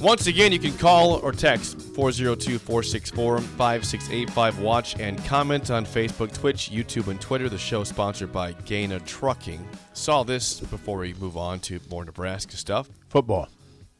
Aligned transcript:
Once 0.00 0.28
again, 0.28 0.52
you 0.52 0.60
can 0.60 0.76
call 0.78 1.14
or 1.16 1.32
text 1.32 1.80
402 1.80 2.58
464 2.58 3.38
5685. 3.40 4.60
Watch 4.60 4.98
and 5.00 5.22
comment 5.24 5.72
on 5.72 5.84
Facebook, 5.84 6.32
Twitch, 6.32 6.70
YouTube, 6.70 7.08
and 7.08 7.20
Twitter. 7.20 7.48
The 7.48 7.58
show 7.58 7.82
sponsored 7.82 8.32
by 8.32 8.52
Gaina 8.52 9.04
Trucking. 9.04 9.66
Saw 9.94 10.22
this 10.22 10.60
before 10.60 10.98
we 10.98 11.14
move 11.14 11.36
on 11.36 11.58
to 11.60 11.80
more 11.90 12.04
Nebraska 12.04 12.56
stuff. 12.56 12.88
Football. 13.08 13.48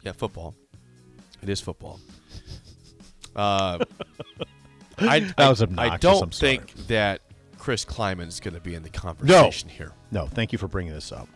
Yeah, 0.05 0.13
football. 0.13 0.55
It 1.43 1.49
is 1.49 1.61
football. 1.61 1.99
Uh, 3.35 3.79
I, 4.99 5.21
That 5.37 5.49
was 5.49 5.63
obnoxious, 5.63 5.93
I 5.95 5.97
don't 5.97 6.33
think 6.33 6.75
that 6.87 7.23
Chris 7.59 7.85
Klieman's 7.85 8.39
going 8.39 8.55
to 8.55 8.61
be 8.61 8.77
in 8.77 8.85
the 8.85 8.91
conversation 8.91 9.69
here. 9.69 9.93
No, 10.13 10.27
thank 10.27 10.53
you 10.53 10.59
for 10.59 10.69
bringing 10.69 10.93
this 10.93 11.11
up. 11.11 11.29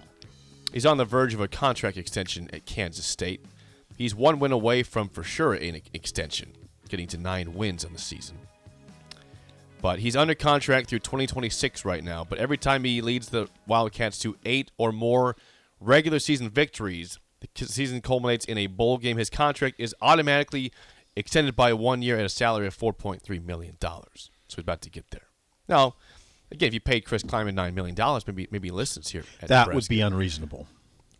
He's 0.73 0.87
on 0.87 0.99
the 0.99 1.05
verge 1.05 1.35
of 1.35 1.41
a 1.41 1.49
contract 1.49 1.97
extension 1.97 2.49
at 2.53 2.65
Kansas 2.65 3.05
State. 3.05 3.45
He's 4.03 4.17
one 4.17 4.41
win 4.41 4.51
away 4.51 4.83
from 4.83 5.09
for 5.09 5.23
sure 5.23 5.55
an 5.55 5.81
extension, 5.95 6.53
getting 6.89 7.07
to 7.07 7.17
nine 7.17 7.55
wins 7.55 7.85
on 7.85 7.93
the 7.93 8.01
season. 8.01 8.37
But 9.81 10.01
he's 10.01 10.17
under 10.17 10.35
contract 10.35 10.89
through 10.89 10.99
2026 10.99 11.85
right 11.85 12.03
now. 12.03 12.25
But 12.25 12.39
every 12.39 12.59
time 12.59 12.83
he 12.83 13.01
leads 13.01 13.29
the 13.29 13.49
Wildcats 13.69 14.19
to 14.19 14.37
eight 14.45 14.73
or 14.77 14.91
more 14.91 15.37
regular 15.79 16.19
season 16.19 16.51
victories, 16.51 17.21
the 17.41 17.67
season 17.67 18.01
culminates 18.01 18.45
in 18.45 18.59
a 18.59 18.67
bowl 18.67 18.99
game. 18.99 19.19
His 19.19 19.31
contract 19.31 19.77
is 19.79 19.95
automatically 20.03 20.73
extended 21.15 21.55
by 21.55 21.73
one 21.73 22.03
year 22.03 22.19
at 22.19 22.25
a 22.25 22.29
salary 22.29 22.67
of 22.67 22.77
4.3 22.77 23.45
million 23.47 23.77
dollars. 23.79 24.33
So 24.49 24.57
he's 24.57 24.65
about 24.65 24.81
to 24.83 24.91
get 24.91 25.13
there. 25.13 25.29
Now, 25.69 25.95
again, 26.51 26.67
if 26.67 26.75
you 26.75 26.81
paid 26.81 27.05
Chris 27.05 27.23
Klieman 27.23 27.55
nine 27.55 27.77
million 27.77 27.95
dollars, 27.95 28.27
maybe 28.27 28.49
maybe 28.51 28.67
he 28.67 28.73
listens 28.73 29.11
here. 29.11 29.23
At 29.41 29.49
That 29.49 29.73
would 29.73 29.87
be 29.87 30.01
unreasonable. 30.01 30.67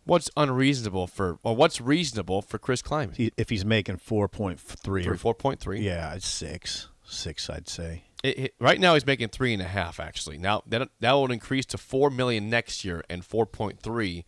What's 0.05 0.29
unreasonable 0.35 1.07
for, 1.07 1.37
or 1.43 1.55
what's 1.55 1.79
reasonable 1.79 2.41
for 2.41 2.57
Chris 2.57 2.81
Klieman? 2.81 3.31
If 3.37 3.49
he's 3.49 3.63
making 3.65 3.97
four 3.97 4.27
point 4.27 4.59
three 4.59 5.03
Three, 5.03 5.13
or 5.13 5.17
four 5.17 5.33
point 5.33 5.59
three. 5.59 5.81
yeah, 5.81 6.13
it's 6.13 6.27
six, 6.27 6.89
six, 7.05 7.49
I'd 7.49 7.69
say. 7.69 8.03
It, 8.23 8.39
it- 8.39 8.55
right 8.59 8.79
now 8.79 8.93
he's 8.93 9.05
making 9.05 9.29
three 9.29 9.53
and 9.53 9.61
a 9.61 9.65
half. 9.67 9.99
Actually, 9.99 10.37
now 10.37 10.63
that 10.67 10.89
that 10.99 11.11
will 11.13 11.31
increase 11.31 11.65
to 11.67 11.77
four 11.77 12.09
million 12.09 12.49
next 12.49 12.83
year 12.85 13.03
and 13.09 13.23
four 13.25 13.45
point 13.45 13.79
three 13.81 14.25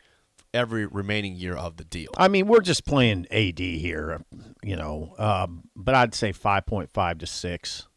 every 0.53 0.85
remaining 0.85 1.35
year 1.35 1.55
of 1.55 1.75
the 1.75 1.83
deal. 1.83 2.11
I 2.17 2.29
mean, 2.29 2.47
we're 2.47 2.61
just 2.61 2.85
playing 2.85 3.27
AD 3.29 3.59
here, 3.59 4.23
you 4.63 4.77
know. 4.77 5.13
Um, 5.17 5.65
but 5.75 5.93
I'd 5.95 6.15
say 6.15 6.31
five 6.31 6.65
point 6.65 6.89
five 6.93 7.17
to 7.19 7.27
six 7.27 7.87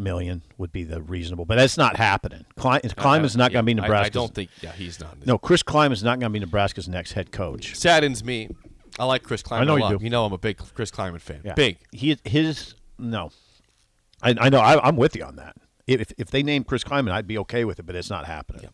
million 0.00 0.42
would 0.58 0.72
be 0.72 0.82
the 0.84 1.00
reasonable. 1.02 1.44
But 1.44 1.56
that's 1.56 1.76
not 1.76 1.96
happening. 1.96 2.44
Klein, 2.56 2.80
Klieman's 2.80 3.36
not 3.36 3.52
going 3.52 3.64
to 3.64 3.74
be 3.74 3.80
Uh, 3.80 3.84
I- 3.84 4.00
I, 4.04 4.08
don't 4.08 4.34
think. 4.34 4.50
Yeah, 4.60 4.72
he's 4.72 4.98
not. 5.00 5.24
No, 5.26 5.38
Chris 5.38 5.62
Klieman's 5.62 6.02
not 6.02 6.18
going 6.18 6.30
to 6.32 6.38
be 6.38 6.40
Nebraska's 6.40 6.88
next 6.88 7.12
head 7.12 7.30
coach. 7.32 7.76
saddens 7.76 8.24
me. 8.24 8.48
I 8.98 9.04
like 9.04 9.22
Chris 9.22 9.42
Klieman. 9.42 9.66
know 9.66 9.76
a 9.76 9.92
you 9.92 9.98
do. 9.98 10.04
You 10.04 10.10
know 10.10 10.24
I'm 10.24 10.32
a 10.32 10.38
big 10.38 10.58
Chris 10.74 10.90
Klieman 10.90 11.20
fan. 11.20 11.42
Yeah. 11.44 11.54
Big. 11.54 11.78
He 11.92 12.18
his 12.24 12.74
no. 12.98 13.30
I, 14.22 14.34
I 14.38 14.48
know. 14.50 14.60
I, 14.60 14.86
I'm 14.86 14.96
with 14.96 15.16
you 15.16 15.24
on 15.24 15.36
that. 15.36 15.56
If 15.86 16.12
if 16.18 16.30
they 16.30 16.42
name 16.42 16.64
Chris 16.64 16.84
Klieman, 16.84 17.10
I'd 17.10 17.26
be 17.26 17.38
okay 17.38 17.64
with 17.64 17.78
it, 17.78 17.86
but 17.86 17.94
it's 17.96 18.10
not 18.10 18.26
happening. 18.26 18.68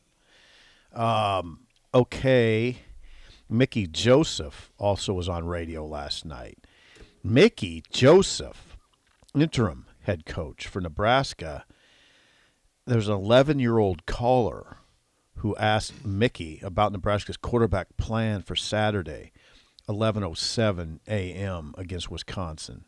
Um. 0.93 1.61
Okay. 1.95 2.79
Mickey 3.49 3.87
Joseph 3.87 4.73
also 4.79 5.13
was 5.13 5.29
on 5.29 5.47
radio 5.47 5.87
last 5.87 6.25
night. 6.25 6.59
Mickey 7.23 7.85
Joseph, 7.91 8.77
interim 9.35 9.86
head 10.07 10.25
coach 10.25 10.69
for 10.69 10.81
Nebraska. 10.81 11.65
There's 12.87 13.09
an 13.09 13.15
11 13.15 13.59
year 13.59 13.79
old 13.79 14.07
caller 14.07 14.79
who 15.39 15.57
asked 15.57 16.07
Mickey 16.07 16.61
about 16.63 16.93
Nebraska's 16.93 17.37
quarterback 17.37 17.97
plan 17.97 18.43
for 18.43 18.55
Saturday, 18.55 19.33
11:07 19.89 21.01
a.m. 21.09 21.75
against 21.77 22.11
Wisconsin. 22.11 22.85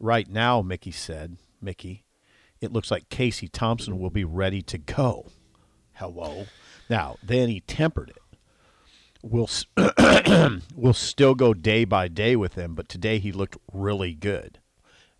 Right 0.00 0.28
now, 0.28 0.60
Mickey 0.60 0.90
said, 0.90 1.38
Mickey, 1.62 2.04
it 2.60 2.72
looks 2.72 2.90
like 2.90 3.08
Casey 3.08 3.46
Thompson 3.46 4.00
will 4.00 4.10
be 4.10 4.24
ready 4.24 4.60
to 4.62 4.76
go. 4.76 5.28
Hello. 5.94 6.46
Now, 6.90 7.16
then 7.22 7.48
he 7.48 7.60
tempered 7.60 8.10
it. 8.10 8.38
We'll 9.22 9.48
we'll 10.74 10.92
still 10.94 11.36
go 11.36 11.54
day 11.54 11.84
by 11.84 12.08
day 12.08 12.34
with 12.34 12.54
him, 12.54 12.74
but 12.74 12.88
today 12.88 13.20
he 13.20 13.30
looked 13.30 13.56
really 13.72 14.14
good. 14.14 14.58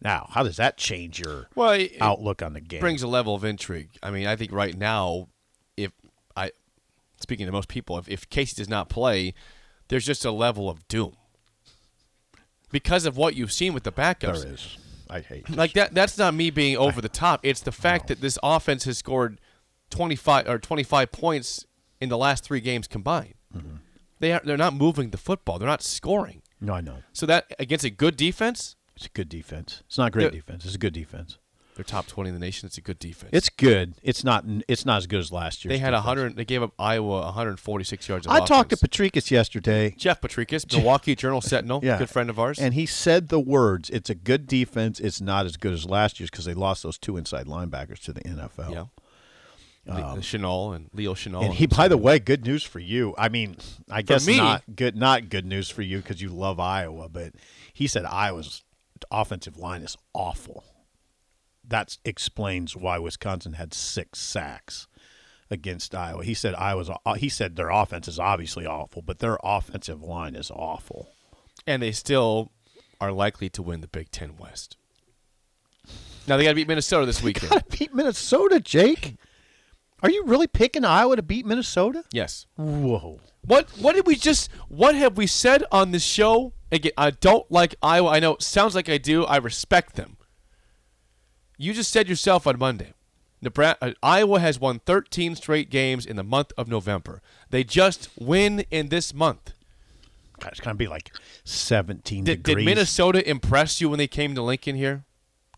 Now, 0.05 0.29
how 0.31 0.43
does 0.43 0.59
that 0.59 0.77
change 0.77 1.19
your 1.19 1.49
Well, 1.55 1.71
it- 1.73 1.93
outlook 2.01 2.43
on 2.43 2.53
the 2.53 2.61
game? 2.61 2.79
It 2.79 2.81
brings 2.83 3.03
a 3.03 3.09
level 3.09 3.35
of 3.35 3.43
intrigue. 3.43 3.89
I 4.03 4.11
mean, 4.11 4.27
I 4.27 4.37
think 4.37 4.53
right 4.53 4.77
now, 4.77 5.29
if 5.77 5.93
I, 6.37 6.51
speaking 7.21 7.47
to 7.47 7.53
most 7.53 7.69
people, 7.69 7.97
if, 7.99 8.09
if 8.09 8.29
Casey 8.29 8.55
does 8.57 8.69
not 8.69 8.89
play, 8.91 9.33
there's 9.89 10.05
just 10.05 10.25
a 10.25 10.31
level 10.31 10.69
of 10.69 10.87
doom 10.89 11.17
because 12.71 13.07
of 13.07 13.17
what 13.17 13.35
you've 13.35 13.53
seen 13.53 13.73
with 13.73 13.85
the 13.85 13.93
backups. 13.93 14.43
there 14.43 14.53
is. 14.53 14.79
I 15.09 15.21
hate 15.21 15.49
Like 15.51 15.75
that. 15.75 15.95
That's 15.95 16.17
not 16.19 16.35
me 16.35 16.51
being 16.51 16.77
over 16.77 17.01
the 17.01 17.09
top. 17.09 17.41
It's 17.43 17.61
the 17.61 17.73
fact 17.73 18.09
that 18.09 18.21
this 18.21 18.39
offense 18.43 18.85
has 18.85 18.99
scored 18.99 19.41
25 19.91 20.49
or 20.49 20.59
25 20.59 21.13
points 21.13 21.67
in 22.01 22.09
the 22.09 22.17
last 22.19 22.43
three 22.45 22.61
games 22.61 22.87
combined. 22.89 23.35
Mm-hmm. 23.55 23.77
They 24.21 24.33
are. 24.33 24.41
They're 24.43 24.57
not 24.57 24.75
moving 24.75 25.11
the 25.11 25.19
football. 25.19 25.59
They're 25.59 25.69
not 25.69 25.83
scoring. 25.83 26.43
No, 26.61 26.73
I 26.75 26.81
know. 26.81 26.97
So 27.13 27.27
that 27.27 27.47
against 27.59 27.85
a 27.85 27.91
good 27.91 28.17
defense, 28.17 28.77
It's 28.97 29.07
a 29.07 29.11
good 29.11 29.29
defense. 29.29 29.83
It's 29.87 29.99
not 29.99 30.13
great 30.13 30.31
The- 30.31 30.39
defense. 30.39 30.65
It's 30.65 30.75
a 30.75 30.79
good 30.79 30.93
defense. 30.95 31.39
they're 31.77 31.83
top 31.85 32.07
20 32.07 32.29
in 32.29 32.35
the 32.35 32.41
nation. 32.41 32.67
It's 32.69 32.79
a 32.79 32.81
good 32.81 33.01
defense. 33.01 33.31
It's 33.33 33.49
good. 33.49 33.95
It's 34.01 34.23
not. 34.23 34.45
It's 34.69 34.87
not 34.87 34.99
as 34.99 35.09
good 35.09 35.19
as 35.19 35.33
last 35.33 35.65
year. 35.65 35.71
They 35.71 35.79
had 35.79 35.93
100. 35.93 36.37
They 36.37 36.45
gave 36.45 36.63
up 36.63 36.71
Iowa 36.79 37.23
146 37.23 38.09
yards. 38.09 38.29
I 38.29 38.47
talked 38.47 38.71
to 38.71 38.77
offense. 38.77 38.83
Potrykus 38.97 39.33
yesterday, 39.33 39.93
Jeff 39.99 40.21
Potrykus, 40.21 40.73
Milwaukee 40.77 41.17
Journal 41.17 41.41
Sentinel, 41.41 41.81
Yeah. 41.83 41.99
good 41.99 42.11
friend 42.11 42.31
of 42.31 42.39
ours. 42.39 42.61
and 42.61 42.75
he 42.75 42.87
said 42.87 43.29
the 43.29 43.41
words, 43.41 43.91
"It's 43.91 44.09
a 44.09 44.15
good 44.15 44.47
defense. 44.47 45.01
It's 45.01 45.21
not 45.21 45.47
as 45.47 45.57
good 45.57 45.73
as 45.73 45.85
last 45.85 46.21
year's 46.21 46.31
because 46.31 46.45
they 46.45 46.55
lost 46.55 46.85
those 46.85 46.97
two 46.97 47.17
inside 47.17 47.47
linebackers 47.47 47.99
to 48.05 48.13
the 48.13 48.21
NFL." 48.21 48.71
yeah, 48.73 48.85
Le- 49.87 50.19
Chenal 50.19 50.77
and 50.77 50.89
Leo 50.95 51.15
Chenal. 51.15 51.39
Um, 51.41 51.45
And 51.47 51.55
he, 51.55 51.67
by 51.67 51.89
the 51.89 51.99
way, 51.99 52.21
good 52.21 52.45
news 52.47 52.63
for 52.63 52.79
you. 52.79 53.15
I 53.19 53.29
mean, 53.29 53.57
I 53.91 54.03
guess 54.03 54.27
me? 54.29 54.37
not 54.37 54.63
good, 54.77 54.97
not 54.97 55.29
good 55.29 55.45
news 55.45 55.69
for 55.71 55.83
you 55.83 55.99
because 55.99 56.23
you 56.23 56.29
love 56.29 56.61
Iowa, 56.61 57.09
but 57.09 57.33
he 57.73 57.87
said 57.89 58.05
Iowa's 58.05 58.63
offensive 59.11 59.57
line 59.57 59.83
is 59.83 59.97
awful. 60.13 60.65
That 61.67 61.97
explains 62.05 62.77
why 62.77 62.99
Wisconsin 62.99 63.55
had 63.55 63.73
six 63.73 64.19
sacks 64.19 64.87
against 65.51 65.95
Iowa. 65.95 66.25
He 66.25 66.35
said 66.35 66.55
Iowa's. 66.55 66.91
He 67.19 67.29
said 67.29 67.57
their 67.57 67.71
offense 67.71 68.07
is 68.09 68.19
obviously 68.19 68.67
awful, 68.67 69.03
but 69.03 69.19
their 69.19 69.39
offensive 69.43 70.03
line 70.03 70.35
is 70.35 70.51
awful. 70.51 71.09
and 71.67 71.83
they 71.83 71.93
still 71.93 72.51
are 73.01 73.13
likely 73.13 73.49
to 73.51 73.63
win 73.63 73.81
the 73.81 73.89
Big 73.89 74.11
Ten 74.11 74.37
West. 74.37 74.77
Now 76.27 76.37
they 76.37 76.45
got 76.45 76.51
to 76.51 76.55
beat 76.55 76.69
Minnesota 76.69 77.05
this 77.07 77.23
weekend. 77.23 77.51
Gotta 77.51 77.77
beat 77.79 77.95
Minnesota, 77.95 78.59
Jake. 78.61 79.17
Are 80.03 80.11
you 80.11 80.25
really 80.27 80.47
picking 80.47 80.85
Iowa 80.85 81.17
to 81.17 81.23
beat 81.23 81.45
Minnesota? 81.47 82.05
yes. 82.13 82.47
Whoa. 82.57 83.21
What 83.47 83.69
what 83.79 83.95
did 83.95 84.07
we 84.07 84.17
just 84.17 84.51
what 84.69 84.95
have 84.95 85.19
we 85.19 85.27
said 85.27 85.65
on 85.71 85.91
this 85.91 86.03
show? 86.03 86.54
Again, 86.73 86.93
I 86.97 87.11
don't 87.11 87.51
like 87.51 87.75
Iowa. 87.83 88.11
I 88.11 88.21
know 88.21 88.35
it 88.35 88.43
sounds 88.43 88.75
like 88.75 88.89
I 88.89 88.99
do. 88.99 89.25
I 89.25 89.37
respect 89.37 89.95
them. 89.97 90.17
You 91.57 91.73
just 91.73 91.91
said 91.93 92.09
yourself 92.09 92.47
on 92.47 92.59
Monday. 92.59 92.93
Nebraska, 93.41 93.85
uh, 93.85 93.93
Iowa 94.03 94.41
has 94.41 94.59
won 94.59 94.81
13 94.81 95.37
straight 95.37 95.71
games 95.71 96.07
in 96.07 96.17
the 96.17 96.25
month 96.25 96.53
of 96.57 96.67
November. 96.67 97.21
They 97.51 97.63
just 97.63 98.09
win 98.19 98.65
in 98.71 98.89
this 98.89 99.13
month. 99.15 99.53
God, 100.41 100.51
It's 100.53 100.61
gonna 100.61 100.75
be 100.75 100.89
like 100.89 101.13
seventeen 101.45 102.25
Did, 102.25 102.43
did 102.43 102.51
degrees. 102.57 102.65
Minnesota 102.67 103.29
impress 103.29 103.81
you 103.81 103.89
when 103.89 103.99
they 103.99 104.09
came 104.09 104.35
to 104.35 104.43
Lincoln 104.43 104.75
here? 104.75 105.05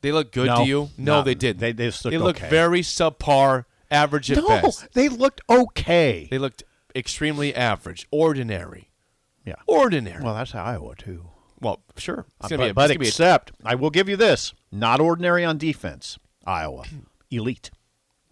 They 0.03 0.13
look 0.13 0.33
good 0.33 0.49
No, 0.49 0.57
to 0.59 0.65
you? 0.65 0.91
No, 0.99 1.19
no, 1.19 1.23
they 1.23 1.35
didn't. 1.35 1.61
they- 1.61 1.73
they 1.73 1.87
just 1.87 2.05
looked 2.05 2.17
looked 2.19 2.41
okay. 2.41 2.51
very 2.51 2.83
subpar, 2.83 3.65
average 3.91 4.31
at 4.31 4.37
no, 4.39 4.47
best. 4.49 4.93
they 4.93 5.09
looked 5.09 5.41
okay. 5.49 6.29
They 6.31 6.39
looked 6.39 6.63
extremely 6.95 7.55
average, 7.55 8.07
ordinary, 8.11 8.91
yeah. 9.47 9.55
ordinary. 9.67 10.23
Well, 10.23 10.35
that's 10.35 10.55
Iowa 10.55 10.95
too. 10.97 11.29
Well, 11.61 11.81
sure. 11.97 12.27
It's 12.43 12.53
Uh, 12.53 12.57
but 12.57 12.65
be 12.65 12.69
a, 12.69 12.75
but 12.75 12.83
it's 12.83 12.89
gonna 12.91 12.99
be 12.99 13.07
a- 13.07 13.09
except, 13.09 13.53
I 13.65 13.75
will 13.77 13.89
give 13.91 14.09
you 14.11 14.17
this: 14.17 14.53
not 14.71 15.01
ordinary 15.01 15.45
on 15.45 15.57
defense. 15.57 16.19
Iowa, 16.47 16.85
elite. 17.31 17.71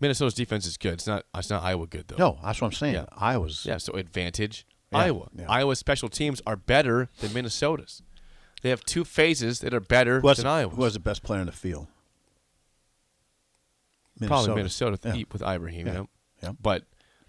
Minnesota's 0.01 0.35
defense 0.35 0.67
is 0.67 0.77
good. 0.77 0.95
It's 0.95 1.07
not. 1.07 1.25
It's 1.35 1.49
not 1.49 1.63
Iowa 1.63 1.87
good 1.87 2.09
though. 2.09 2.17
No, 2.19 2.39
that's 2.45 2.61
what 2.61 2.67
I'm 2.67 2.73
saying. 2.73 2.95
Yeah. 2.95 3.07
Iowa's 3.17 3.65
Yeah. 3.65 3.79
So 3.79 3.95
advantage. 3.95 4.67
Iowa. 4.93 5.29
yeah. 5.37 5.47
Iowa's 5.49 5.79
special 5.81 6.09
teams 6.09 6.41
are 6.47 6.55
better 6.57 7.09
than 7.21 7.33
Minnesota's. 7.33 8.03
They 8.63 8.71
have 8.71 8.85
two 8.85 9.05
phases 9.05 9.59
that 9.61 9.75
are 9.75 9.81
better 9.81 10.21
Who 10.21 10.27
was, 10.29 10.37
than 10.37 10.47
who 10.47 10.53
Iowa's. 10.53 10.77
was 10.77 10.95
the 10.95 11.01
best 11.01 11.23
player 11.25 11.41
in 11.41 11.47
the 11.47 11.53
field? 11.53 11.89
Probably 14.25 14.55
Minnesota 14.55 14.99
Yeah. 15.05 15.25
with 15.33 15.43
Ibrahim. 15.43 15.87
Yeah. 15.87 15.93
You 15.93 15.99
know? 15.99 16.09
Yeah. 16.43 16.53
But 16.61 16.85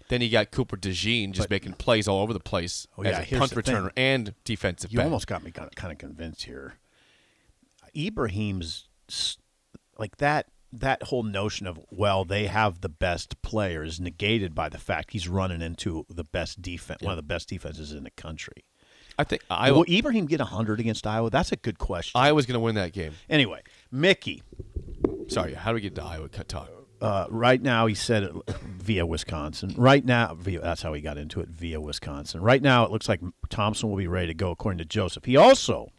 then 0.08 0.20
you 0.22 0.28
got 0.30 0.50
Cooper 0.50 0.76
DeJean 0.76 1.32
just 1.32 1.48
But- 1.48 1.54
making 1.54 1.72
plays 1.74 2.06
all 2.08 2.20
over 2.22 2.32
the 2.32 2.40
place 2.40 2.86
Oh, 2.96 3.02
as 3.02 3.12
yeah, 3.28 3.36
a 3.36 3.38
punt 3.40 3.52
the 3.52 3.62
thing. 3.62 3.74
returner 3.74 3.90
and 3.96 4.34
defensive 4.44 4.92
You 4.92 4.98
back. 4.98 5.04
almost 5.04 5.26
got 5.26 5.42
me 5.42 5.50
kind 5.50 5.68
of, 5.92 5.98
convinced 5.98 6.44
here. 6.44 6.74
Ibrahim's 7.96 8.88
like 9.98 10.16
that. 10.18 10.46
That 10.72 11.04
whole 11.04 11.22
notion 11.22 11.66
of 11.66 11.78
well, 11.90 12.24
they 12.24 12.46
have 12.48 12.80
the 12.80 12.88
best 12.88 13.40
players 13.40 13.98
negated 14.00 14.54
by 14.54 14.68
the 14.68 14.78
fact 14.78 15.12
he's 15.12 15.28
running 15.28 15.62
into 15.62 16.04
the 16.10 16.24
best 16.24 16.60
defense, 16.60 17.00
one 17.02 17.12
of 17.12 17.16
the 17.16 17.22
best 17.22 17.48
defenses 17.48 17.92
in 17.92 18.02
the 18.04 18.10
country. 18.10 18.64
I 19.18 19.24
think 19.24 19.42
Iowa, 19.48 19.78
Will 19.78 19.84
Ibrahim 19.88 20.26
get 20.26 20.40
hundred 20.40 20.78
against 20.80 21.06
Iowa? 21.06 21.30
That's 21.30 21.50
a 21.52 21.56
good 21.56 21.78
question. 21.78 22.12
Iowa's 22.20 22.44
going 22.44 22.54
to 22.56 22.60
win 22.60 22.74
that 22.74 22.92
game. 22.92 23.12
anyway, 23.30 23.62
Mickey, 23.90 24.42
Sorry, 25.28 25.54
how 25.54 25.70
do 25.70 25.76
we 25.76 25.80
get 25.80 25.94
to 25.94 26.02
Iowa 26.04 26.28
cut 26.28 26.48
talk? 26.48 26.68
Uh, 27.00 27.26
right 27.28 27.60
now 27.60 27.86
he 27.86 27.94
said 27.94 28.22
it 28.22 28.32
via 28.62 29.04
Wisconsin. 29.04 29.74
Right 29.76 30.04
now, 30.04 30.34
via, 30.34 30.60
that's 30.60 30.82
how 30.82 30.92
he 30.92 31.00
got 31.00 31.18
into 31.18 31.40
it 31.40 31.48
via 31.48 31.80
Wisconsin. 31.80 32.40
Right 32.40 32.62
now, 32.62 32.84
it 32.84 32.90
looks 32.90 33.08
like 33.08 33.20
Thompson 33.48 33.88
will 33.88 33.96
be 33.96 34.06
ready 34.06 34.28
to 34.28 34.34
go, 34.34 34.50
according 34.50 34.78
to 34.78 34.84
Joseph. 34.84 35.24
He 35.24 35.36
also 35.36 35.92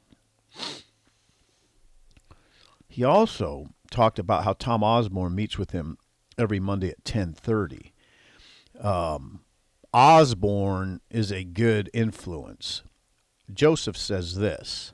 he 2.88 3.04
also 3.04 3.68
talked 3.92 4.18
about 4.20 4.44
how 4.44 4.54
Tom 4.54 4.84
Osborne 4.84 5.36
meets 5.36 5.58
with 5.58 5.72
him 5.72 5.98
every 6.38 6.60
Monday 6.60 6.90
at 6.90 7.06
ten 7.06 7.34
thirty. 7.34 7.94
Um, 8.80 9.42
Osborne 9.94 11.02
is 11.10 11.32
a 11.32 11.44
good 11.44 11.90
influence. 11.94 12.84
Joseph 13.54 13.98
says 13.98 14.36
this. 14.36 14.94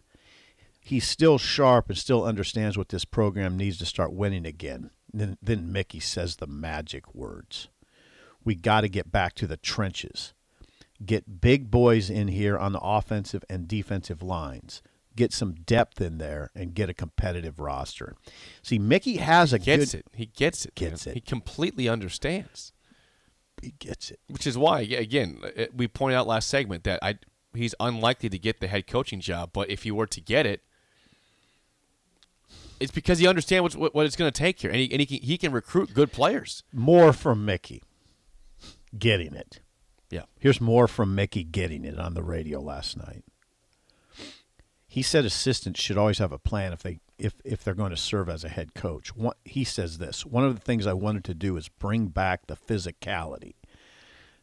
He's 0.80 1.08
still 1.08 1.38
sharp 1.38 1.90
and 1.90 1.98
still 1.98 2.26
understands 2.26 2.78
what 2.78 2.90
this 2.90 3.06
program 3.06 3.58
needs 3.58 3.78
to 3.78 3.86
start 3.86 4.14
winning 4.14 4.46
again. 4.46 4.92
Then, 5.14 5.38
then 5.42 5.72
Mickey 5.72 6.00
says 6.00 6.38
the 6.38 6.48
magic 6.48 7.14
words. 7.14 7.68
We 8.44 8.56
got 8.56 8.82
to 8.82 8.90
get 8.90 9.12
back 9.12 9.36
to 9.36 9.48
the 9.48 9.58
trenches. 9.58 10.34
Get 11.06 11.42
big 11.42 11.70
boys 11.70 12.10
in 12.10 12.30
here 12.30 12.58
on 12.58 12.72
the 12.72 12.80
offensive 12.80 13.44
and 13.50 13.68
defensive 13.68 14.22
lines. 14.24 14.82
Get 15.16 15.32
some 15.32 15.54
depth 15.54 16.02
in 16.02 16.18
there 16.18 16.50
and 16.56 16.74
get 16.74 16.90
a 16.90 16.94
competitive 16.94 17.60
roster. 17.60 18.16
See, 18.64 18.80
Mickey 18.80 19.18
has 19.18 19.54
a 19.54 19.60
Gets 19.60 19.92
good 19.92 20.00
it. 20.00 20.08
He 20.14 20.26
gets 20.26 20.66
it. 20.66 20.76
Gets 20.76 21.06
man. 21.06 21.12
it. 21.12 21.16
He 21.16 21.22
completely 21.22 21.88
understands. 21.88 22.74
He 23.62 23.76
gets 23.78 24.10
it. 24.12 24.20
Which 24.28 24.48
is 24.48 24.58
why, 24.58 24.82
again, 24.82 25.40
we 25.74 25.88
pointed 25.88 26.18
out 26.18 26.28
last 26.28 26.50
segment 26.50 26.84
that 26.86 27.00
I 27.04 27.20
he's 27.54 27.76
unlikely 27.80 28.30
to 28.30 28.40
get 28.40 28.60
the 28.60 28.68
head 28.68 28.88
coaching 28.88 29.20
job. 29.20 29.52
But 29.54 29.70
if 29.70 29.84
he 29.84 29.92
were 29.92 30.08
to 30.08 30.22
get 30.22 30.46
it, 30.46 30.64
it's 32.84 32.92
because 32.92 33.20
he 33.20 33.28
understands 33.28 33.78
what, 33.78 33.96
what 33.96 34.06
it's 34.06 34.16
going 34.16 34.32
to 34.32 34.38
take 34.38 34.60
here, 34.60 34.70
and 34.70 34.80
he 34.80 34.92
and 34.92 35.00
he 35.00 35.06
can, 35.06 35.18
he 35.20 35.38
can 35.38 35.52
recruit 35.52 35.94
good 35.94 36.12
players. 36.12 36.64
More 36.74 37.14
from 37.14 37.46
Mickey 37.46 37.82
getting 38.98 39.34
it. 39.34 39.62
Yeah, 40.10 40.24
Here's 40.38 40.62
more 40.62 40.88
from 40.88 41.16
Mickey 41.16 41.44
getting 41.44 41.86
it 41.86 41.98
on 41.98 42.14
the 42.14 42.22
radio 42.22 42.62
last 42.62 42.98
night. 42.98 43.24
He 44.88 45.02
said 45.02 45.26
assistants 45.26 45.82
should 45.82 45.98
always 45.98 46.20
have 46.20 46.32
a 46.32 46.38
plan 46.38 46.72
if 46.72 46.84
they 46.84 47.00
if 47.18 47.34
if 47.44 47.64
they're 47.64 47.74
going 47.74 47.92
to 47.92 47.98
serve 47.98 48.30
as 48.30 48.44
a 48.44 48.50
head 48.50 48.76
coach. 48.76 49.16
One, 49.16 49.34
he 49.44 49.64
says 49.64 49.98
this. 49.98 50.26
One 50.26 50.44
of 50.44 50.54
the 50.54 50.62
things 50.62 50.86
I 50.86 50.94
wanted 50.94 51.24
to 51.26 51.34
do 51.34 51.58
is 51.58 51.68
bring 51.68 52.08
back 52.08 52.46
the 52.46 52.56
physicality. 52.56 53.56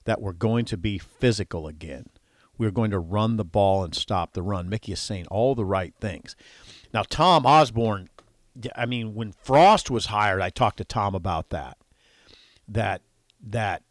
That 0.06 0.20
we're 0.20 0.32
going 0.32 0.64
to 0.64 0.78
be 0.78 0.98
physical 0.98 1.68
again. 1.68 2.06
We're 2.58 2.70
going 2.70 2.90
to 2.90 2.98
run 2.98 3.36
the 3.36 3.44
ball 3.44 3.84
and 3.84 3.94
stop 3.94 4.32
the 4.32 4.42
run. 4.42 4.68
Mickey 4.68 4.92
is 4.92 5.00
saying 5.00 5.26
all 5.28 5.54
the 5.54 5.64
right 5.64 5.94
things. 6.00 6.34
Now 6.92 7.02
Tom 7.02 7.46
Osborne, 7.46 8.08
I 8.76 8.86
mean, 8.86 9.14
when 9.14 9.32
Frost 9.32 9.90
was 9.90 10.06
hired, 10.06 10.40
I 10.40 10.50
talked 10.50 10.78
to 10.78 10.84
Tom 10.84 11.14
about 11.14 11.50
that. 11.50 11.76
That 12.68 13.02
that 13.48 13.82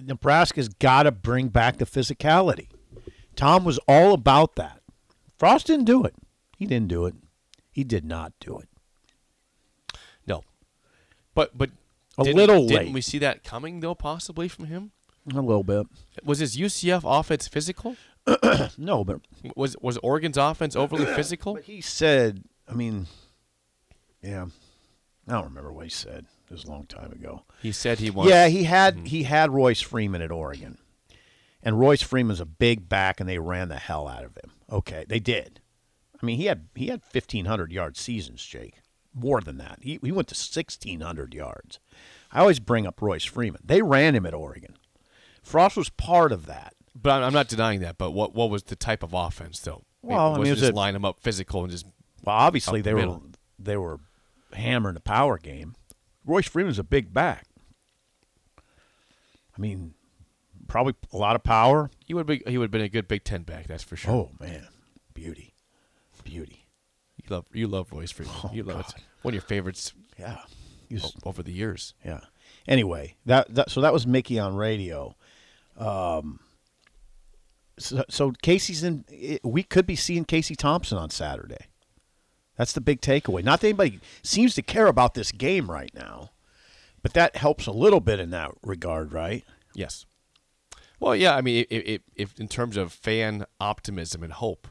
Nebraska's 0.00 0.68
got 0.68 1.04
to 1.04 1.12
bring 1.12 1.48
back 1.48 1.78
the 1.78 1.86
physicality. 1.86 2.68
Tom 3.34 3.64
was 3.64 3.78
all 3.88 4.12
about 4.14 4.56
that. 4.56 4.80
Frost 5.38 5.66
didn't 5.66 5.84
do 5.84 6.04
it. 6.04 6.14
He 6.56 6.66
didn't 6.66 6.88
do 6.88 7.06
it. 7.06 7.14
He 7.70 7.84
did 7.84 8.04
not 8.04 8.32
do 8.40 8.58
it. 8.58 8.68
no, 10.26 10.42
but 11.34 11.56
but 11.56 11.70
A 12.18 12.24
didn't- 12.24 12.36
little 12.36 12.66
Didn't 12.66 12.92
we 12.92 13.00
see 13.02 13.18
that 13.18 13.44
coming 13.44 13.80
though? 13.80 13.94
Possibly 13.94 14.48
from 14.48 14.66
him. 14.66 14.92
A 15.34 15.40
little 15.40 15.64
bit. 15.64 15.86
Was 16.24 16.38
his 16.38 16.56
UCF 16.56 17.02
offense 17.04 17.48
physical? 17.48 17.96
No, 18.78 19.04
but 19.04 19.20
Was 19.54 19.76
was 19.80 19.98
Oregon's 19.98 20.36
offense 20.36 20.74
overly 20.74 21.04
physical? 21.16 21.54
but 21.54 21.64
he 21.64 21.80
said. 21.80 22.44
I 22.68 22.74
mean, 22.74 23.06
yeah, 24.22 24.46
I 25.28 25.32
don't 25.32 25.44
remember 25.44 25.72
what 25.72 25.84
he 25.84 25.90
said. 25.90 26.26
It 26.48 26.52
was 26.52 26.64
a 26.64 26.70
long 26.70 26.86
time 26.86 27.12
ago. 27.12 27.42
He 27.60 27.72
said 27.72 27.98
he 27.98 28.10
wants. 28.10 28.30
Yeah, 28.30 28.48
he 28.48 28.64
had 28.64 28.96
mm-hmm. 28.96 29.04
he 29.06 29.24
had 29.24 29.50
Royce 29.50 29.80
Freeman 29.80 30.22
at 30.22 30.30
Oregon, 30.30 30.78
and 31.62 31.80
Royce 31.80 32.02
Freeman's 32.02 32.40
a 32.40 32.46
big 32.46 32.88
back, 32.88 33.20
and 33.20 33.28
they 33.28 33.38
ran 33.38 33.68
the 33.68 33.76
hell 33.76 34.06
out 34.08 34.24
of 34.24 34.36
him. 34.36 34.52
Okay, 34.70 35.04
they 35.08 35.18
did. 35.20 35.60
I 36.20 36.24
mean, 36.24 36.36
he 36.36 36.46
had 36.46 36.68
he 36.74 36.86
had 36.88 37.02
fifteen 37.02 37.46
hundred 37.46 37.72
yard 37.72 37.96
seasons, 37.96 38.44
Jake. 38.44 38.80
More 39.12 39.40
than 39.40 39.58
that, 39.58 39.78
he 39.82 39.98
he 40.02 40.12
went 40.12 40.28
to 40.28 40.34
sixteen 40.34 41.00
hundred 41.00 41.34
yards. 41.34 41.78
I 42.30 42.40
always 42.40 42.60
bring 42.60 42.86
up 42.86 43.00
Royce 43.00 43.24
Freeman. 43.24 43.62
They 43.64 43.82
ran 43.82 44.14
him 44.14 44.26
at 44.26 44.34
Oregon. 44.34 44.76
Frost 45.42 45.76
was 45.76 45.88
part 45.88 46.32
of 46.32 46.46
that. 46.46 46.74
But 46.94 47.22
I'm, 47.22 47.24
I'm 47.24 47.32
not 47.32 47.48
denying 47.48 47.80
that. 47.80 47.98
But 47.98 48.10
what 48.12 48.34
what 48.34 48.50
was 48.50 48.64
the 48.64 48.76
type 48.76 49.02
of 49.02 49.12
offense 49.12 49.60
though? 49.60 49.84
Well, 50.02 50.34
I 50.34 50.38
was 50.38 50.38
mean, 50.38 50.46
it 50.46 50.48
it 50.48 50.52
was 50.52 50.60
just 50.60 50.72
a- 50.72 50.76
line 50.76 50.94
them 50.94 51.04
up 51.04 51.20
physical 51.20 51.62
and 51.62 51.70
just 51.70 51.86
Well, 52.26 52.34
obviously 52.36 52.80
they 52.82 52.92
were 52.94 53.18
they 53.58 53.76
were 53.76 54.00
hammering 54.52 54.94
the 54.94 55.00
power 55.00 55.38
game. 55.38 55.74
Royce 56.24 56.48
Freeman's 56.48 56.78
a 56.78 56.84
big 56.84 57.14
back. 57.14 57.46
I 59.56 59.60
mean, 59.60 59.94
probably 60.68 60.94
a 61.12 61.16
lot 61.16 61.36
of 61.36 61.42
power. 61.42 61.90
he 62.04 62.14
would 62.14 62.26
be 62.26 62.42
he 62.46 62.58
would 62.58 62.64
have 62.66 62.70
been 62.70 62.80
a 62.82 62.88
good 62.88 63.08
Big 63.08 63.24
Ten 63.24 63.42
back. 63.42 63.66
That's 63.66 63.82
for 63.84 63.96
sure. 63.96 64.12
Oh 64.12 64.30
man, 64.40 64.66
beauty, 65.14 65.54
beauty. 66.24 66.66
You 67.16 67.24
love 67.34 67.46
you 67.52 67.66
love 67.68 67.92
Royce 67.92 68.10
Freeman. 68.10 68.34
Oh, 68.44 68.50
you 68.52 68.62
love 68.64 68.80
it. 68.80 68.94
One 69.22 69.30
of 69.32 69.34
your 69.36 69.42
favorites 69.42 69.92
Yeah, 70.18 70.38
over 71.24 71.42
the 71.42 71.52
years. 71.52 71.94
yeah. 72.04 72.20
Anyway, 72.68 73.14
that, 73.26 73.54
that 73.54 73.70
so 73.70 73.80
that 73.80 73.92
was 73.92 74.06
Mickey 74.06 74.38
on 74.38 74.56
radio. 74.56 75.14
Um, 75.76 76.40
so, 77.78 78.04
so 78.08 78.32
Casey's 78.42 78.82
in. 78.82 79.04
We 79.44 79.62
could 79.62 79.86
be 79.86 79.94
seeing 79.96 80.24
Casey 80.24 80.56
Thompson 80.56 80.98
on 80.98 81.10
Saturday. 81.10 81.66
That's 82.56 82.72
the 82.72 82.80
big 82.80 83.00
takeaway. 83.00 83.44
Not 83.44 83.60
that 83.60 83.68
anybody 83.68 84.00
seems 84.22 84.54
to 84.54 84.62
care 84.62 84.86
about 84.86 85.14
this 85.14 85.32
game 85.32 85.70
right 85.70 85.92
now, 85.94 86.30
but 87.02 87.12
that 87.12 87.36
helps 87.36 87.66
a 87.66 87.72
little 87.72 88.00
bit 88.00 88.18
in 88.18 88.30
that 88.30 88.52
regard, 88.62 89.12
right? 89.12 89.44
Yes. 89.74 90.06
Well, 90.98 91.14
yeah. 91.14 91.36
I 91.36 91.42
mean, 91.42 91.66
if, 91.68 91.84
if, 91.84 92.00
if 92.14 92.40
in 92.40 92.48
terms 92.48 92.76
of 92.76 92.92
fan 92.92 93.44
optimism 93.60 94.22
and 94.22 94.32
hope, 94.32 94.68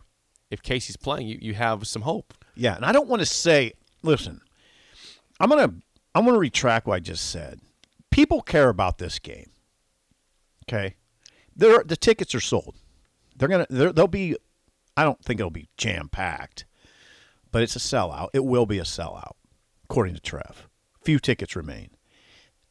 if 0.50 0.62
Casey's 0.62 0.98
playing, 0.98 1.28
you, 1.28 1.38
you 1.42 1.54
have 1.54 1.88
some 1.88 2.04
hope. 2.04 2.34
Yeah, 2.56 2.76
and 2.76 2.86
I 2.86 2.92
don't 2.92 3.08
want 3.08 3.22
to 3.22 3.26
say. 3.26 3.74
Listen, 4.02 4.42
I'm 5.40 5.50
gonna 5.50 5.74
I'm 6.14 6.26
gonna 6.26 6.38
retract 6.38 6.88
what 6.88 6.96
I 6.96 7.00
just 7.00 7.30
said. 7.30 7.60
People 8.12 8.42
care 8.42 8.70
about 8.70 8.98
this 8.98 9.20
game. 9.20 9.50
Okay, 10.64 10.96
there 11.56 11.84
the 11.84 11.98
tickets 11.98 12.34
are 12.34 12.40
sold. 12.40 12.76
They're 13.36 13.50
gonna 13.50 13.68
they're, 13.70 13.92
they'll 13.92 14.08
be. 14.08 14.36
I 14.96 15.04
don't 15.04 15.22
think 15.24 15.40
it'll 15.40 15.50
be 15.50 15.68
jam 15.76 16.08
packed, 16.08 16.66
but 17.56 17.64
it's 17.64 17.78
a 17.78 17.80
sellout. 17.80 18.28
It 18.34 18.44
will 18.44 18.66
be 18.66 18.80
a 18.80 18.84
sellout, 18.84 19.36
according 19.86 20.14
to 20.16 20.20
Trev. 20.20 20.68
Few 21.06 21.20
tickets 21.20 21.56
remain. 21.56 21.92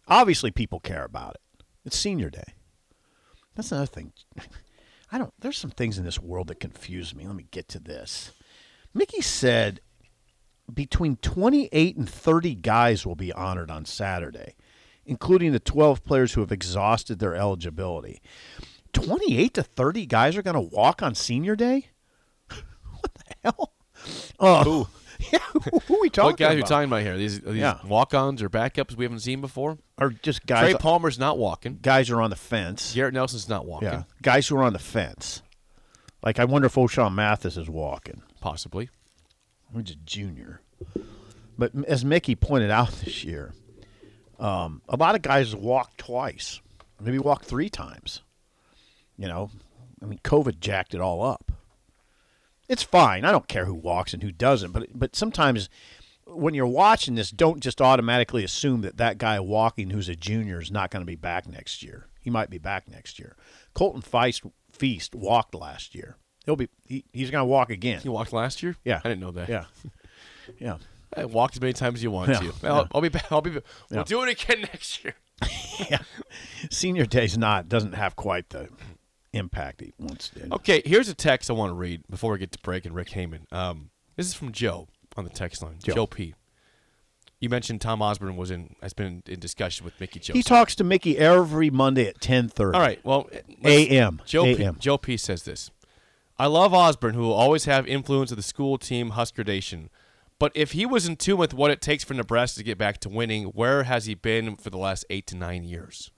Obviously, 0.08 0.50
people 0.50 0.78
care 0.78 1.06
about 1.06 1.36
it. 1.36 1.64
It's 1.86 1.96
senior 1.96 2.28
day. 2.28 2.52
That's 3.54 3.72
another 3.72 3.86
thing. 3.86 4.12
I 5.10 5.16
don't. 5.16 5.32
There's 5.38 5.56
some 5.56 5.70
things 5.70 5.96
in 5.96 6.04
this 6.04 6.20
world 6.20 6.48
that 6.48 6.60
confuse 6.60 7.14
me. 7.14 7.26
Let 7.26 7.34
me 7.34 7.46
get 7.50 7.66
to 7.68 7.80
this. 7.80 8.32
Mickey 8.92 9.22
said 9.22 9.80
between 10.70 11.16
28 11.16 11.96
and 11.96 12.06
30 12.06 12.54
guys 12.54 13.06
will 13.06 13.16
be 13.16 13.32
honored 13.32 13.70
on 13.70 13.86
Saturday, 13.86 14.54
including 15.06 15.52
the 15.52 15.60
12 15.60 16.04
players 16.04 16.34
who 16.34 16.42
have 16.42 16.52
exhausted 16.52 17.20
their 17.20 17.34
eligibility. 17.34 18.20
28 18.92 19.54
to 19.54 19.62
30 19.62 20.04
guys 20.04 20.36
are 20.36 20.42
going 20.42 20.52
to 20.52 20.76
walk 20.76 21.02
on 21.02 21.14
senior 21.14 21.56
day? 21.56 21.86
what 22.50 23.14
the 23.14 23.34
hell? 23.42 23.73
Uh, 24.40 24.84
Yeah, 25.32 25.38
who, 25.52 25.94
are 25.94 26.00
we 26.02 26.10
talking 26.10 26.26
what 26.26 26.36
guys 26.36 26.48
are 26.48 26.52
about? 26.52 26.56
you 26.56 26.62
talking 26.64 26.88
about 26.88 27.02
here? 27.02 27.16
These, 27.16 27.38
are 27.38 27.52
these 27.52 27.60
Yeah. 27.60 27.78
walk-ons 27.86 28.42
or 28.42 28.50
backups 28.50 28.94
we 28.96 29.04
haven't 29.04 29.20
seen 29.20 29.40
before? 29.40 29.78
Are 29.96 30.10
just 30.10 30.44
guys 30.44 30.72
Trey 30.72 30.74
Palmer's 30.74 31.18
not 31.18 31.38
walking. 31.38 31.78
guys 31.80 32.10
are 32.10 32.20
on 32.20 32.30
the 32.30 32.36
fence. 32.36 32.92
Garrett 32.94 33.14
Nelson's 33.14 33.48
not 33.48 33.64
walking. 33.64 33.88
Yeah, 33.88 34.02
guys 34.22 34.48
who 34.48 34.56
are 34.56 34.64
on 34.64 34.72
the 34.72 34.78
fence. 34.80 35.40
Like 36.22 36.38
I 36.40 36.44
wonder 36.44 36.66
if 36.66 36.74
Ochaun 36.74 37.14
Mathis 37.14 37.56
is 37.56 37.70
walking. 37.70 38.22
Possibly. 38.40 38.90
which 39.72 39.90
is 39.90 39.96
junior. 40.04 40.60
But 41.56 41.72
as 41.86 42.04
Mickey 42.04 42.34
pointed 42.34 42.70
out 42.70 42.90
this 43.04 43.22
year, 43.24 43.54
um, 44.40 44.82
a 44.88 44.96
lot 44.96 45.14
of 45.14 45.22
guys 45.22 45.54
walk 45.54 45.96
twice, 45.96 46.60
maybe 47.00 47.18
walk 47.20 47.44
three 47.44 47.70
times. 47.70 48.22
You 49.16 49.28
know, 49.28 49.50
I 50.02 50.06
mean, 50.06 50.18
COVID 50.24 50.58
jacked 50.60 50.92
it 50.94 51.00
all 51.00 51.22
up. 51.24 51.52
It's 52.68 52.82
fine. 52.82 53.24
I 53.24 53.32
don't 53.32 53.48
care 53.48 53.66
who 53.66 53.74
walks 53.74 54.14
and 54.14 54.22
who 54.22 54.32
doesn't, 54.32 54.72
but 54.72 54.88
but 54.94 55.14
sometimes 55.16 55.68
when 56.26 56.54
you're 56.54 56.66
watching 56.66 57.14
this, 57.16 57.30
don't 57.30 57.60
just 57.60 57.80
automatically 57.82 58.44
assume 58.44 58.80
that 58.80 58.96
that 58.96 59.18
guy 59.18 59.38
walking 59.40 59.90
who's 59.90 60.08
a 60.08 60.16
junior 60.16 60.60
is 60.60 60.70
not 60.70 60.90
going 60.90 61.02
to 61.02 61.06
be 61.06 61.16
back 61.16 61.46
next 61.46 61.82
year. 61.82 62.06
He 62.20 62.30
might 62.30 62.48
be 62.48 62.56
back 62.58 62.88
next 62.88 63.18
year. 63.18 63.36
Colton 63.74 64.00
Feist, 64.00 64.50
Feast 64.72 65.14
walked 65.14 65.54
last 65.54 65.94
year. 65.94 66.16
He'll 66.46 66.56
be 66.56 66.68
he, 66.86 67.04
he's 67.12 67.30
going 67.30 67.42
to 67.42 67.46
walk 67.46 67.68
again. 67.70 68.00
He 68.00 68.08
walked 68.08 68.32
last 68.32 68.62
year? 68.62 68.76
Yeah. 68.84 69.00
I 69.04 69.08
didn't 69.08 69.20
know 69.20 69.32
that. 69.32 69.48
Yeah, 69.48 69.64
yeah. 70.58 70.78
I 71.16 71.26
walk 71.26 71.52
as 71.54 71.60
many 71.60 71.72
times 71.74 71.96
as 72.00 72.02
you 72.02 72.10
want 72.10 72.30
Yeah, 72.30 72.40
to. 72.40 72.52
I'll, 72.64 72.88
I'll 72.92 73.00
be 73.00 73.08
back. 73.08 73.30
I'll 73.30 73.40
be. 73.40 73.50
We'll 73.50 73.62
Yeah. 73.90 74.02
do 74.04 74.22
it 74.24 74.30
again 74.42 74.60
next 74.72 75.04
year. 75.04 75.14
yeah. 75.90 75.98
Senior 76.70 77.06
day's 77.06 77.36
not 77.38 77.68
doesn't 77.68 77.92
have 77.92 78.16
quite 78.16 78.48
the 78.50 78.68
impact 79.34 79.80
he 79.80 79.92
once 79.98 80.30
did. 80.30 80.52
Okay, 80.52 80.82
here's 80.84 81.08
a 81.08 81.14
text 81.14 81.50
I 81.50 81.52
want 81.52 81.70
to 81.70 81.74
read 81.74 82.02
before 82.08 82.32
we 82.32 82.38
get 82.38 82.52
to 82.52 82.58
break 82.60 82.84
and 82.84 82.94
Rick 82.94 83.10
Heyman. 83.10 83.52
Um, 83.52 83.90
this 84.16 84.26
is 84.26 84.34
from 84.34 84.52
Joe 84.52 84.88
on 85.16 85.24
the 85.24 85.30
text 85.30 85.62
line. 85.62 85.78
Joe. 85.82 85.94
Joe, 85.94 86.06
P. 86.06 86.34
You 87.40 87.48
mentioned 87.50 87.80
Tom 87.80 88.00
Osborne 88.00 88.36
was 88.36 88.50
in 88.50 88.74
has 88.80 88.94
been 88.94 89.22
in 89.26 89.38
discussion 89.38 89.84
with 89.84 90.00
Mickey 90.00 90.18
Joseph. 90.18 90.36
He 90.36 90.42
talks 90.42 90.74
to 90.76 90.84
Mickey 90.84 91.18
every 91.18 91.68
Monday 91.68 92.08
at 92.08 92.20
ten 92.20 92.48
thirty. 92.48 92.74
All 92.74 92.80
right. 92.80 92.98
Well, 93.04 93.28
A.M. 93.64 94.22
Joe 94.24 94.44
P, 94.44 94.70
Joe 94.78 94.96
P 94.96 95.16
says 95.16 95.42
this. 95.42 95.70
I 96.38 96.46
love 96.46 96.72
Osborne, 96.72 97.14
who 97.14 97.22
will 97.22 97.34
always 97.34 97.66
have 97.66 97.86
influence 97.86 98.30
of 98.30 98.36
the 98.36 98.42
school 98.42 98.78
team 98.78 99.10
Husker 99.10 99.44
Nation. 99.44 99.90
But 100.38 100.52
if 100.54 100.72
he 100.72 100.84
was 100.84 101.06
in 101.06 101.16
tune 101.16 101.36
with 101.36 101.54
what 101.54 101.70
it 101.70 101.80
takes 101.80 102.02
for 102.02 102.14
Nebraska 102.14 102.58
to 102.58 102.64
get 102.64 102.76
back 102.78 102.98
to 103.00 103.08
winning, 103.08 103.44
where 103.46 103.84
has 103.84 104.06
he 104.06 104.14
been 104.14 104.56
for 104.56 104.70
the 104.70 104.78
last 104.78 105.04
eight 105.10 105.26
to 105.28 105.36
nine 105.36 105.64
years? 105.64 106.10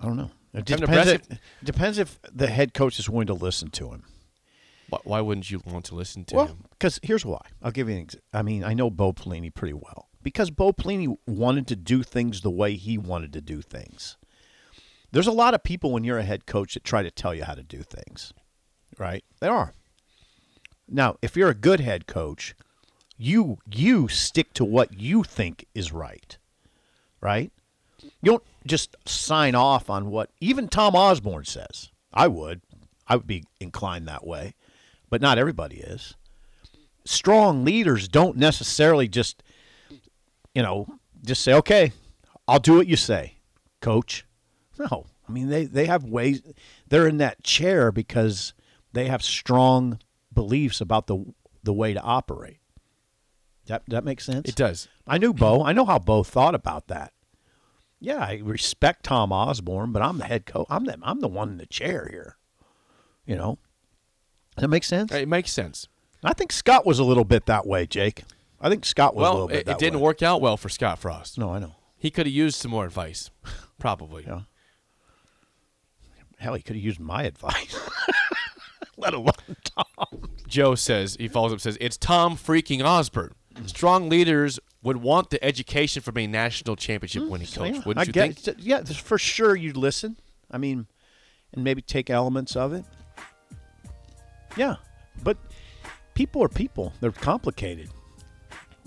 I 0.00 0.06
don't 0.06 0.16
know. 0.16 0.30
It 0.56 0.64
depends, 0.64 1.10
if, 1.10 1.22
depends 1.62 1.98
if 1.98 2.18
the 2.32 2.46
head 2.46 2.72
coach 2.72 2.98
is 2.98 3.10
willing 3.10 3.26
to 3.26 3.34
listen 3.34 3.70
to 3.72 3.90
him. 3.90 4.04
Why, 4.88 4.98
why 5.04 5.20
wouldn't 5.20 5.50
you 5.50 5.60
want 5.66 5.84
to 5.86 5.94
listen 5.94 6.24
to 6.26 6.36
well, 6.36 6.46
him? 6.46 6.64
because 6.70 6.98
here's 7.02 7.26
why. 7.26 7.42
I'll 7.62 7.72
give 7.72 7.88
you 7.88 7.96
an 7.96 8.02
example. 8.02 8.28
I 8.32 8.42
mean, 8.42 8.64
I 8.64 8.72
know 8.72 8.88
Bo 8.88 9.12
Pelini 9.12 9.52
pretty 9.52 9.74
well. 9.74 10.08
Because 10.22 10.50
Bo 10.50 10.72
Pelini 10.72 11.16
wanted 11.26 11.66
to 11.68 11.76
do 11.76 12.02
things 12.02 12.40
the 12.40 12.50
way 12.50 12.74
he 12.74 12.96
wanted 12.96 13.32
to 13.34 13.40
do 13.40 13.60
things. 13.60 14.16
There's 15.12 15.26
a 15.26 15.32
lot 15.32 15.54
of 15.54 15.62
people 15.62 15.92
when 15.92 16.04
you're 16.04 16.18
a 16.18 16.24
head 16.24 16.46
coach 16.46 16.74
that 16.74 16.84
try 16.84 17.02
to 17.02 17.10
tell 17.10 17.34
you 17.34 17.44
how 17.44 17.54
to 17.54 17.62
do 17.62 17.82
things, 17.82 18.32
right? 18.98 19.24
There 19.40 19.52
are. 19.52 19.72
Now, 20.88 21.16
if 21.22 21.36
you're 21.36 21.50
a 21.50 21.54
good 21.54 21.80
head 21.80 22.06
coach, 22.06 22.54
you 23.16 23.58
you 23.70 24.08
stick 24.08 24.52
to 24.54 24.64
what 24.64 24.98
you 24.98 25.22
think 25.22 25.66
is 25.74 25.92
right, 25.92 26.38
right? 27.20 27.52
You 28.02 28.10
don't 28.32 28.42
just 28.66 28.96
sign 29.06 29.54
off 29.54 29.88
on 29.90 30.10
what 30.10 30.30
even 30.40 30.68
Tom 30.68 30.94
Osborne 30.94 31.44
says. 31.44 31.90
I 32.12 32.28
would. 32.28 32.60
I 33.06 33.16
would 33.16 33.26
be 33.26 33.44
inclined 33.60 34.08
that 34.08 34.26
way, 34.26 34.54
but 35.10 35.20
not 35.20 35.38
everybody 35.38 35.76
is. 35.76 36.14
Strong 37.04 37.64
leaders 37.64 38.08
don't 38.08 38.36
necessarily 38.36 39.06
just, 39.06 39.42
you 40.54 40.62
know, 40.62 40.86
just 41.24 41.42
say, 41.42 41.52
"Okay, 41.54 41.92
I'll 42.48 42.58
do 42.58 42.76
what 42.76 42.88
you 42.88 42.96
say, 42.96 43.38
coach." 43.80 44.24
No, 44.78 45.06
I 45.28 45.32
mean 45.32 45.48
they 45.48 45.64
they 45.64 45.86
have 45.86 46.04
ways. 46.04 46.42
They're 46.88 47.06
in 47.06 47.18
that 47.18 47.44
chair 47.44 47.92
because 47.92 48.54
they 48.92 49.06
have 49.06 49.22
strong 49.22 50.00
beliefs 50.32 50.80
about 50.80 51.06
the 51.06 51.24
the 51.62 51.72
way 51.72 51.94
to 51.94 52.00
operate. 52.00 52.58
That 53.66 53.82
that 53.88 54.04
makes 54.04 54.24
sense. 54.24 54.48
It 54.48 54.56
does. 54.56 54.88
I 55.06 55.18
knew 55.18 55.32
Bo. 55.32 55.62
I 55.62 55.72
know 55.72 55.84
how 55.84 55.98
Bo 55.98 56.22
thought 56.22 56.54
about 56.54 56.88
that. 56.88 57.12
Yeah, 58.06 58.18
I 58.18 58.40
respect 58.44 59.02
Tom 59.02 59.32
Osborne, 59.32 59.90
but 59.90 60.00
I'm 60.00 60.18
the 60.18 60.26
head 60.26 60.46
coach. 60.46 60.68
I'm 60.70 60.84
the 60.84 60.96
I'm 61.02 61.18
the 61.18 61.26
one 61.26 61.48
in 61.48 61.56
the 61.58 61.66
chair 61.66 62.06
here. 62.08 62.36
You 63.26 63.34
know, 63.34 63.58
Does 64.54 64.62
that 64.62 64.68
makes 64.68 64.86
sense. 64.86 65.10
It 65.10 65.26
makes 65.26 65.50
sense. 65.50 65.88
I 66.22 66.32
think 66.32 66.52
Scott 66.52 66.86
was 66.86 67.00
a 67.00 67.04
little 67.04 67.24
bit 67.24 67.46
that 67.46 67.66
way, 67.66 67.84
Jake. 67.84 68.22
I 68.60 68.68
think 68.68 68.84
Scott 68.84 69.16
was 69.16 69.28
a 69.28 69.32
little 69.32 69.48
bit 69.48 69.66
it, 69.66 69.68
it 69.68 69.78
didn't 69.78 69.98
way. 69.98 70.04
work 70.04 70.22
out 70.22 70.40
well 70.40 70.56
for 70.56 70.68
Scott 70.68 71.00
Frost. 71.00 71.36
No, 71.36 71.50
I 71.50 71.58
know. 71.58 71.74
He 71.96 72.12
could 72.12 72.26
have 72.26 72.32
used 72.32 72.60
some 72.60 72.70
more 72.70 72.84
advice, 72.84 73.32
probably. 73.80 74.22
Yeah. 74.24 74.42
Hell, 76.38 76.54
he 76.54 76.62
could 76.62 76.76
have 76.76 76.84
used 76.84 77.00
my 77.00 77.24
advice. 77.24 77.76
Let 78.96 79.14
alone 79.14 79.32
Tom. 79.64 80.28
Joe 80.46 80.76
says 80.76 81.16
he 81.18 81.26
follows 81.26 81.52
up 81.52 81.60
says 81.60 81.76
it's 81.80 81.96
Tom 81.96 82.36
freaking 82.36 82.84
Osborne. 82.84 83.34
Mm-hmm. 83.56 83.66
Strong 83.66 84.10
leaders 84.10 84.60
would 84.86 84.98
want 84.98 85.30
the 85.30 85.42
education 85.44 86.00
from 86.00 86.16
a 86.16 86.28
national 86.28 86.76
championship 86.76 87.24
mm, 87.24 87.28
winning 87.28 87.48
coach, 87.48 87.74
Yeah, 87.74 87.82
wouldn't 87.84 87.98
I 87.98 88.02
you 88.04 88.12
think? 88.12 88.56
Yeah, 88.58 88.84
for 88.84 89.18
sure 89.18 89.56
you'd 89.56 89.76
listen. 89.76 90.16
I 90.48 90.58
mean, 90.58 90.86
and 91.52 91.64
maybe 91.64 91.82
take 91.82 92.08
elements 92.08 92.54
of 92.54 92.72
it. 92.72 92.84
Yeah, 94.56 94.76
but 95.24 95.38
people 96.14 96.40
are 96.44 96.48
people. 96.48 96.92
They're 97.00 97.10
complicated. 97.10 97.90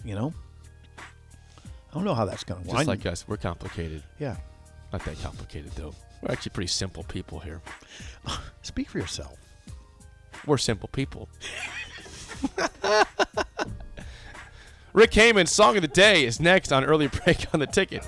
You 0.05 0.15
know. 0.15 0.33
I 0.97 1.95
don't 1.95 2.05
know 2.05 2.15
how 2.15 2.23
that's 2.23 2.45
going 2.45 2.61
to 2.61 2.67
work. 2.69 2.77
Just 2.77 2.87
like 2.87 3.05
us, 3.05 3.27
we're 3.27 3.35
complicated. 3.35 4.01
yeah. 4.19 4.37
Not 4.93 5.03
that 5.03 5.21
complicated 5.21 5.71
though. 5.73 5.93
We're 6.21 6.31
actually 6.31 6.51
pretty 6.51 6.69
simple 6.69 7.03
people 7.03 7.39
here. 7.39 7.61
Speak 8.61 8.89
for 8.89 8.99
yourself. 8.99 9.37
We're 10.45 10.57
simple 10.57 10.87
people. 10.93 11.27
Rick 14.93 15.11
Heyman's 15.11 15.51
song 15.51 15.75
of 15.75 15.83
the 15.83 15.87
day 15.87 16.25
is 16.25 16.39
next 16.39 16.71
on 16.71 16.83
early 16.83 17.07
break 17.07 17.45
on 17.53 17.59
the 17.59 17.67
ticket. 17.67 18.07